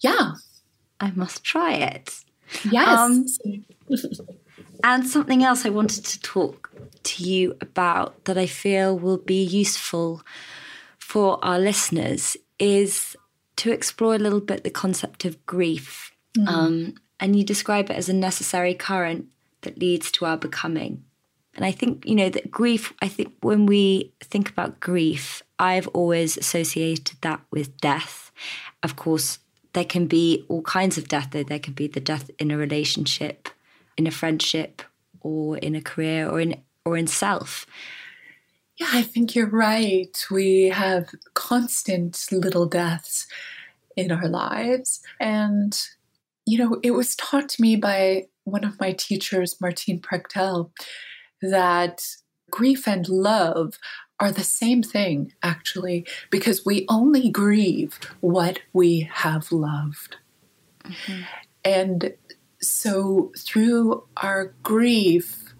[0.00, 0.34] Yeah.
[1.00, 2.10] I must try it.
[2.70, 2.88] Yes.
[2.88, 3.26] Um,
[4.84, 6.70] and something else I wanted to talk
[7.02, 10.22] to you about that I feel will be useful
[10.98, 13.16] for our listeners is
[13.56, 16.12] to explore a little bit the concept of grief.
[16.36, 16.48] Mm.
[16.48, 19.26] Um, and you describe it as a necessary current
[19.62, 21.04] that leads to our becoming.
[21.54, 25.86] And I think, you know, that grief, I think when we think about grief, I've
[25.88, 28.32] always associated that with death.
[28.82, 29.38] Of course,
[29.74, 31.42] there can be all kinds of death, though.
[31.42, 33.48] There can be the death in a relationship,
[33.96, 34.82] in a friendship,
[35.20, 37.66] or in a career, or in or in self.
[38.78, 40.16] Yeah, I think you're right.
[40.30, 43.26] We have constant little deaths
[43.96, 45.00] in our lives.
[45.20, 45.78] And,
[46.46, 50.70] you know, it was taught to me by one of my teachers, Martín Prechtel,
[51.42, 52.06] that
[52.50, 53.78] grief and love
[54.20, 60.16] are the same thing, actually, because we only grieve what we have loved.
[60.84, 61.22] Mm-hmm.
[61.64, 62.14] And
[62.60, 65.54] so through our grief,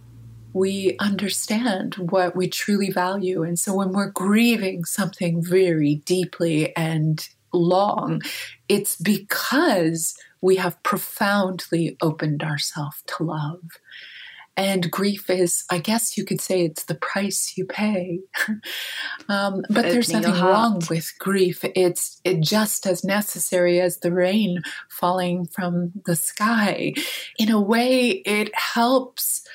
[0.52, 3.42] we understand what we truly value.
[3.42, 8.20] And so when we're grieving something very deeply and long,
[8.68, 13.62] it's because we have profoundly opened ourselves to love.
[14.56, 18.20] And grief is, I guess you could say, it's the price you pay.
[19.28, 21.64] um, but there's nothing wrong with grief.
[21.74, 26.92] It's it just as necessary as the rain falling from the sky.
[27.38, 29.46] In a way, it helps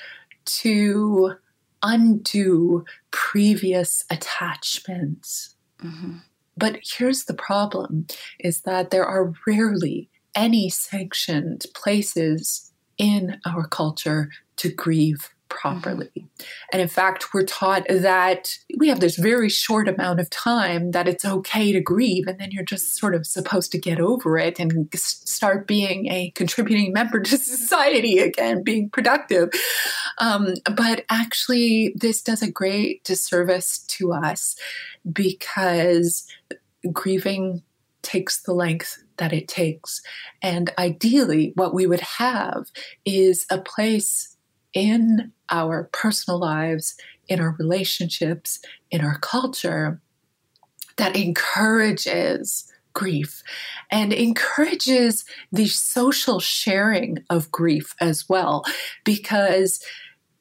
[0.46, 1.34] to
[1.82, 5.54] undo previous attachments.
[5.80, 6.18] Mm-hmm.
[6.56, 8.08] But here's the problem
[8.40, 16.10] is that there are rarely any sanctioned places in our culture to grieve properly.
[16.16, 16.44] Mm-hmm.
[16.72, 21.08] And in fact, we're taught that we have this very short amount of time that
[21.08, 24.58] it's okay to grieve, and then you're just sort of supposed to get over it
[24.58, 29.50] and start being a contributing member to society again, being productive.
[30.18, 34.56] Um, but actually, this does a great disservice to us
[35.10, 36.26] because
[36.92, 37.62] grieving
[38.02, 40.00] takes the length that it takes.
[40.40, 42.66] And ideally, what we would have
[43.04, 44.36] is a place
[44.74, 46.94] in our personal lives,
[47.28, 48.60] in our relationships,
[48.90, 50.00] in our culture
[50.96, 53.42] that encourages grief
[53.90, 58.64] and encourages the social sharing of grief as well.
[59.04, 59.82] Because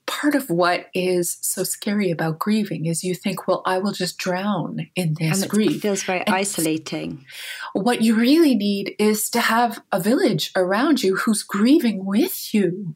[0.07, 4.17] part of what is so scary about grieving is you think, well, I will just
[4.17, 5.75] drown in this and grief.
[5.75, 7.25] It feels very and isolating.
[7.73, 12.95] What you really need is to have a village around you who's grieving with you.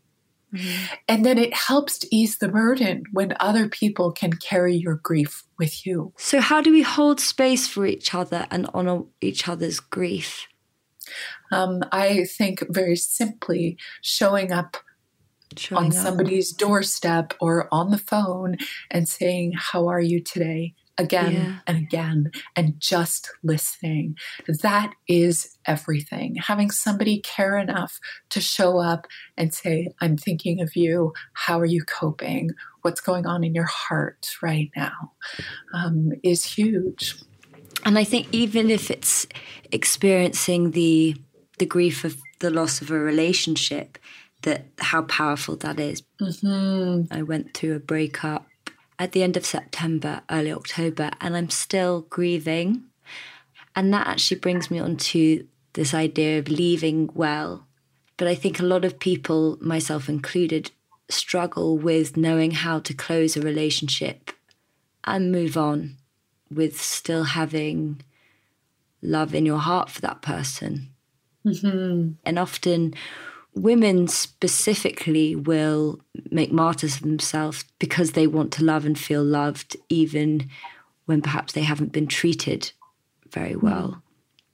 [0.53, 0.93] Mm-hmm.
[1.07, 5.43] And then it helps to ease the burden when other people can carry your grief
[5.57, 6.13] with you.
[6.17, 10.47] So, how do we hold space for each other and honor each other's grief?
[11.51, 14.77] Um, I think very simply showing up
[15.57, 15.93] showing on up.
[15.93, 18.57] somebody's doorstep or on the phone
[18.89, 20.73] and saying, How are you today?
[20.97, 21.55] Again yeah.
[21.67, 24.17] and again and just listening.
[24.47, 26.35] That is everything.
[26.35, 31.13] Having somebody care enough to show up and say, I'm thinking of you.
[31.33, 32.51] How are you coping?
[32.81, 35.13] What's going on in your heart right now
[35.73, 37.15] um, is huge.
[37.85, 39.27] And I think even if it's
[39.71, 41.15] experiencing the
[41.57, 43.99] the grief of the loss of a relationship,
[44.41, 46.01] that how powerful that is.
[46.19, 47.13] Mm-hmm.
[47.13, 48.47] I went through a breakup
[49.01, 52.83] at the end of September, early October, and I'm still grieving.
[53.75, 57.65] And that actually brings me on to this idea of leaving well.
[58.17, 60.69] But I think a lot of people, myself included,
[61.09, 64.29] struggle with knowing how to close a relationship
[65.03, 65.97] and move on
[66.51, 68.03] with still having
[69.01, 70.91] love in your heart for that person.
[71.43, 72.11] Mm-hmm.
[72.23, 72.93] And often
[73.53, 75.99] women specifically will
[76.29, 80.49] make martyrs of themselves because they want to love and feel loved, even
[81.05, 82.71] when perhaps they haven't been treated
[83.29, 84.01] very well.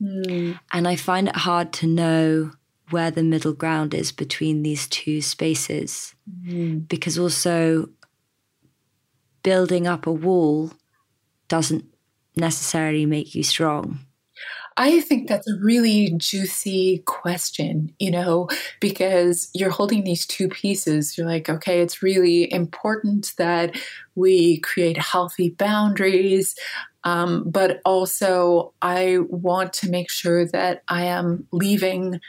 [0.02, 0.60] Mm.
[0.72, 2.52] And I find it hard to know
[2.90, 6.88] where the middle ground is between these two spaces mm.
[6.88, 7.90] because also
[9.44, 10.72] building up a wall
[11.48, 11.86] doesn't
[12.36, 14.00] necessarily make you strong.
[14.80, 18.48] I think that's a really juicy question, you know,
[18.80, 21.18] because you're holding these two pieces.
[21.18, 23.76] You're like, okay, it's really important that
[24.14, 26.56] we create healthy boundaries.
[27.04, 32.20] Um, but also, I want to make sure that I am leaving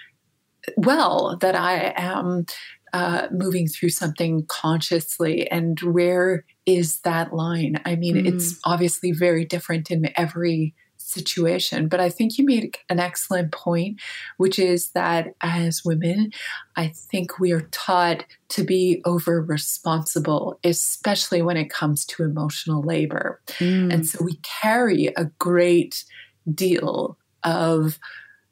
[0.76, 2.46] well, that I am
[2.92, 8.26] uh, moving through something consciously and where is that line i mean mm.
[8.26, 10.74] it's obviously very different in every
[11.08, 11.88] situation.
[11.88, 14.00] But I think you made an excellent point,
[14.36, 16.32] which is that as women,
[16.76, 22.82] I think we are taught to be over responsible, especially when it comes to emotional
[22.82, 23.40] labor.
[23.58, 23.92] Mm.
[23.92, 26.04] And so we carry a great
[26.52, 27.98] deal of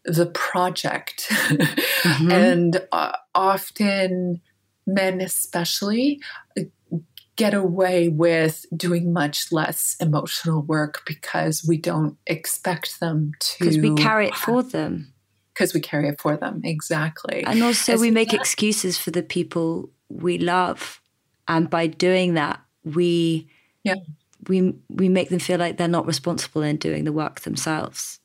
[0.05, 1.31] the project.
[2.07, 2.31] Mm-hmm.
[2.31, 4.41] and uh, often,
[4.87, 6.21] men especially,
[7.37, 13.57] get away with doing much less emotional work because we don't expect them to.
[13.61, 15.13] Because we carry it for them.
[15.55, 17.45] Because we carry it for them, exactly.
[17.47, 21.01] And also, As we make that, excuses for the people we love.
[21.49, 23.49] And by doing that, we.
[23.85, 23.97] Yeah.
[24.49, 28.21] We, we make them feel like they're not responsible in doing the work themselves.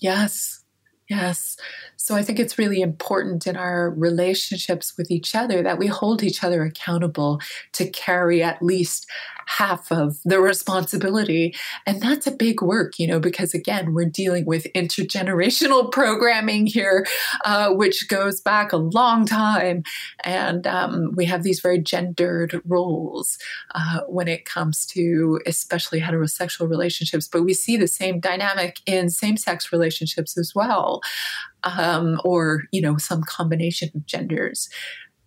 [0.00, 0.64] Yes,
[1.08, 1.56] Yes.
[2.04, 6.22] So I think it's really important in our relationships with each other that we hold
[6.22, 7.40] each other accountable
[7.72, 9.06] to carry at least
[9.46, 11.54] half of the responsibility.
[11.86, 17.06] And that's a big work, you know, because again, we're dealing with intergenerational programming here,
[17.42, 19.82] uh, which goes back a long time.
[20.24, 23.38] And um, we have these very gendered roles
[23.74, 27.28] uh, when it comes to especially heterosexual relationships.
[27.28, 31.00] But we see the same dynamic in same sex relationships as well
[31.64, 34.68] um, or you know some combination of genders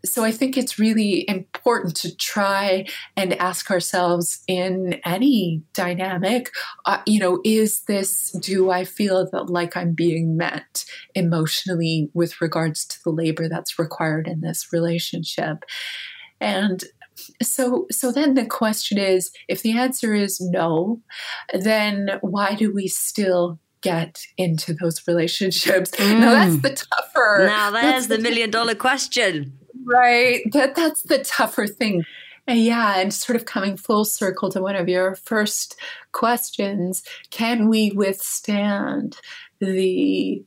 [0.05, 2.85] so I think it's really important to try
[3.15, 6.51] and ask ourselves in any dynamic,
[6.85, 10.85] uh, you know, is this, do I feel that like I'm being met
[11.15, 15.63] emotionally with regards to the labor that's required in this relationship?
[16.39, 16.83] And
[17.41, 21.01] so so then the question is if the answer is no
[21.51, 25.91] then why do we still get into those relationships.
[25.91, 26.19] Mm.
[26.27, 27.45] Now that's the tougher.
[27.45, 29.57] Now there's the, the million dollar question.
[29.85, 30.41] Right.
[30.51, 32.03] That that's the tougher thing.
[32.47, 35.77] And yeah, and sort of coming full circle to one of your first
[36.13, 39.17] questions, can we withstand
[39.59, 40.43] the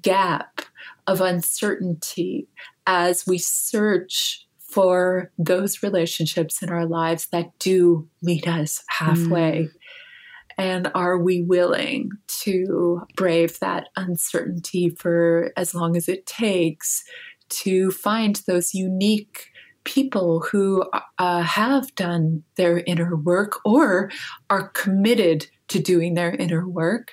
[0.00, 0.62] gap
[1.08, 2.46] of uncertainty
[2.86, 9.62] as we search for those relationships in our lives that do meet us halfway?
[9.64, 9.70] Mm.
[10.60, 12.10] And are we willing
[12.42, 17.02] to brave that uncertainty for as long as it takes
[17.48, 19.48] to find those unique
[19.84, 20.84] people who
[21.18, 24.10] uh, have done their inner work or
[24.50, 27.12] are committed to doing their inner work?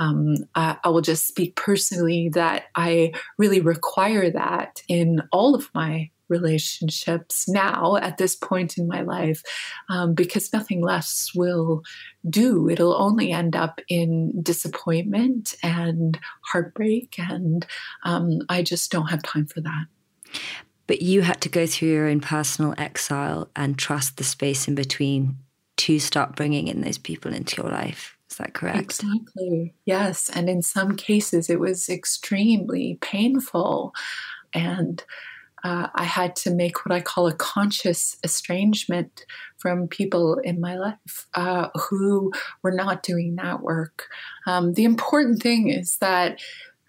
[0.00, 5.70] Um, I, I, will just speak personally that I really require that in all of
[5.72, 9.42] my relationships now at this point in my life
[9.88, 11.82] um, because nothing less will
[12.28, 12.68] do.
[12.68, 17.66] It'll only end up in disappointment and heartbreak, and
[18.04, 19.86] um, I just don't have time for that.
[20.86, 24.74] But you had to go through your own personal exile and trust the space in
[24.74, 25.36] between
[25.78, 28.16] to start bringing in those people into your life.
[28.30, 28.78] Is that correct?
[28.78, 29.74] Exactly.
[29.84, 30.28] Yes.
[30.30, 33.94] And in some cases, it was extremely painful.
[34.52, 35.02] And
[35.64, 39.24] uh, I had to make what I call a conscious estrangement
[39.58, 42.32] from people in my life uh, who
[42.62, 44.06] were not doing that work.
[44.46, 46.40] Um, the important thing is that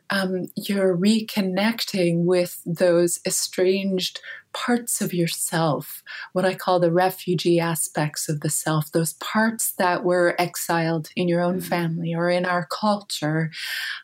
[0.09, 4.19] um, you're reconnecting with those estranged
[4.51, 6.03] parts of yourself,
[6.33, 11.27] what I call the refugee aspects of the self, those parts that were exiled in
[11.27, 11.63] your own mm.
[11.63, 13.51] family or in our culture,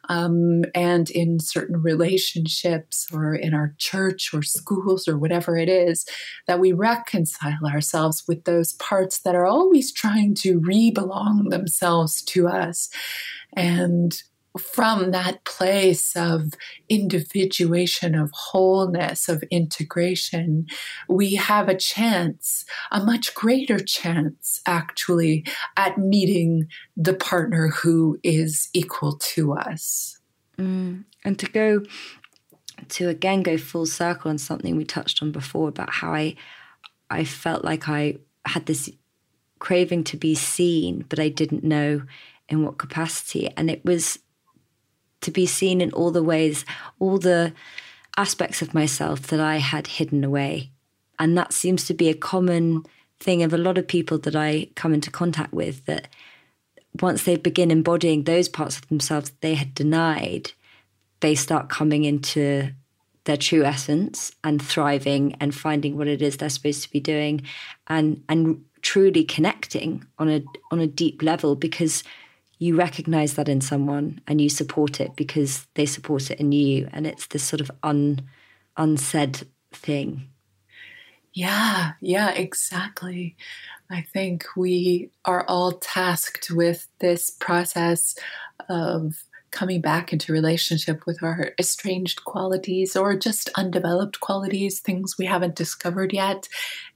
[0.08, 6.06] um, and in certain relationships or in our church or schools or whatever it is,
[6.48, 12.22] that we reconcile ourselves with those parts that are always trying to re belong themselves
[12.22, 12.90] to us.
[13.54, 14.22] And
[14.58, 16.54] from that place of
[16.90, 20.66] individuation, of wholeness, of integration,
[21.10, 25.46] we have a chance, a much greater chance, actually,
[25.78, 30.20] at meeting the partner who is equal to us.
[30.58, 31.04] Mm.
[31.24, 31.84] And to go,
[32.90, 36.36] to again go full circle on something we touched on before about how I,
[37.10, 38.90] I felt like I had this
[39.60, 42.04] craving to be seen, but I didn't know
[42.48, 43.50] in what capacity.
[43.58, 44.20] And it was
[45.26, 46.66] to be seen in all the ways,
[47.00, 47.54] all the
[48.18, 50.72] aspects of myself that I had hidden away.
[51.20, 52.84] And that seems to be a common
[53.20, 56.08] thing of a lot of people that I come into contact with that
[57.02, 60.52] once they begin embodying those parts of themselves they had denied,
[61.20, 62.72] they start coming into
[63.26, 67.42] their true essence and thriving and finding what it is they're supposed to be doing
[67.88, 72.04] and and truly connecting on a on a deep level because
[72.58, 76.88] you recognize that in someone and you support it because they support it in you
[76.94, 78.22] and it's this sort of un,
[78.78, 80.30] unsaid thing.
[81.34, 83.36] Yeah, yeah, exactly.
[83.90, 88.16] I think we are all tasked with this process
[88.70, 89.25] of
[89.56, 95.56] coming back into relationship with our estranged qualities or just undeveloped qualities, things we haven't
[95.56, 96.48] discovered yet.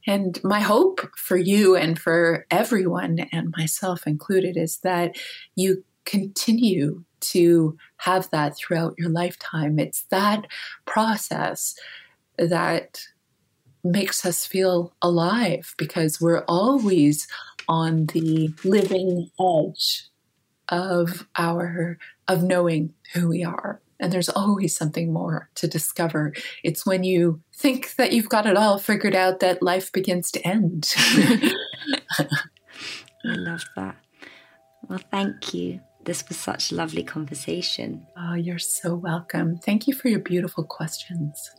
[0.06, 5.18] And my hope for you and for everyone, and myself included, is that
[5.56, 9.80] you continue to have that throughout your lifetime.
[9.80, 10.46] It's that
[10.86, 11.76] process
[12.38, 13.02] that
[13.86, 17.26] makes us feel alive because we're always
[17.70, 20.10] on the living edge
[20.70, 21.98] of our
[22.30, 23.82] of knowing who we are.
[24.00, 26.34] And there's always something more to discover.
[26.64, 30.48] It's when you think that you've got it all figured out that life begins to
[30.48, 30.94] end.
[32.18, 32.26] I
[33.26, 33.98] love that.
[34.88, 35.82] Well thank you.
[36.06, 38.08] This was such a lovely conversation.
[38.18, 39.58] Oh you're so welcome.
[39.58, 41.52] Thank you for your beautiful questions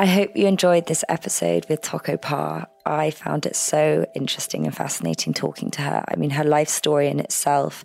[0.00, 2.66] I hope you enjoyed this episode with Toko-pa.
[2.86, 6.04] I found it so interesting and fascinating talking to her.
[6.06, 7.82] I mean, her life story in itself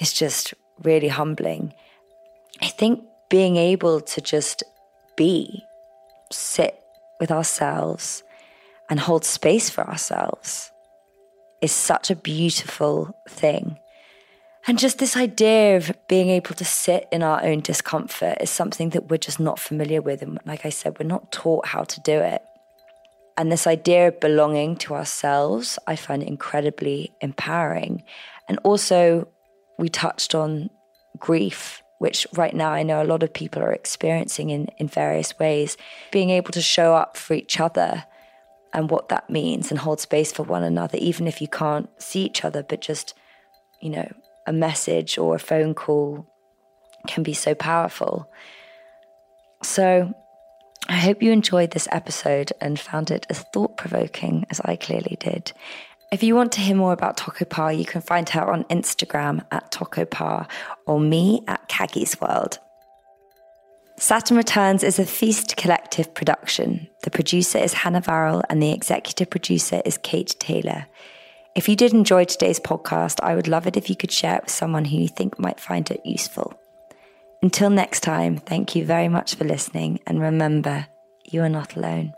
[0.00, 0.52] is just
[0.82, 1.74] really humbling.
[2.60, 4.64] I think being able to just
[5.16, 5.62] be,
[6.32, 6.76] sit
[7.20, 8.24] with ourselves,
[8.90, 10.72] and hold space for ourselves
[11.60, 13.78] is such a beautiful thing.
[14.66, 18.90] And just this idea of being able to sit in our own discomfort is something
[18.90, 20.22] that we're just not familiar with.
[20.22, 22.42] And like I said, we're not taught how to do it.
[23.36, 28.04] And this idea of belonging to ourselves, I find incredibly empowering.
[28.48, 29.26] And also,
[29.78, 30.70] we touched on
[31.18, 35.36] grief, which right now I know a lot of people are experiencing in, in various
[35.40, 35.76] ways.
[36.12, 38.04] Being able to show up for each other
[38.72, 42.24] and what that means and hold space for one another, even if you can't see
[42.24, 43.14] each other, but just,
[43.80, 44.08] you know,
[44.46, 46.26] a message or a phone call
[47.06, 48.30] can be so powerful.
[49.62, 50.12] So,
[50.88, 55.16] I hope you enjoyed this episode and found it as thought provoking as I clearly
[55.20, 55.52] did.
[56.10, 59.70] If you want to hear more about Toko-pa, you can find her on Instagram at
[59.70, 60.46] Toko-pa
[60.86, 62.58] or me at Caggie's World.
[63.96, 66.88] Saturn Returns is a Feast Collective production.
[67.04, 70.86] The producer is Hannah Varrell and the executive producer is Kate Taylor.
[71.54, 74.44] If you did enjoy today's podcast, I would love it if you could share it
[74.44, 76.54] with someone who you think might find it useful.
[77.42, 80.86] Until next time, thank you very much for listening, and remember,
[81.24, 82.14] you are not alone.